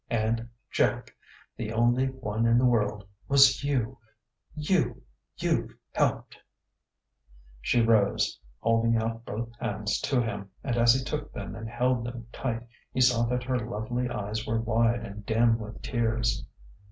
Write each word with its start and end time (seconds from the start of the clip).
And 0.09 0.49
Jack 0.71 1.13
the 1.55 1.71
only 1.71 2.07
one 2.07 2.47
in 2.47 2.57
the 2.57 2.65
world 2.65 3.05
was 3.27 3.63
you.... 3.63 3.99
You 4.55 5.03
you've 5.37 5.75
helped." 5.91 6.39
She 7.61 7.83
rose, 7.83 8.39
holding 8.61 8.95
out 8.97 9.25
both 9.25 9.55
hands 9.59 9.99
to 10.01 10.19
him, 10.19 10.49
and 10.63 10.75
as 10.75 10.95
he 10.95 11.03
took 11.03 11.31
them 11.33 11.53
and 11.55 11.69
held 11.69 12.03
them 12.03 12.25
tight 12.33 12.65
he 12.91 12.99
saw 12.99 13.27
that 13.27 13.43
her 13.43 13.59
lovely 13.59 14.09
eyes 14.09 14.47
were 14.47 14.59
wide 14.59 15.01
and 15.05 15.23
dim 15.23 15.59
with 15.59 15.83
tears. 15.83 16.45